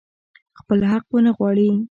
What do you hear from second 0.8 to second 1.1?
حق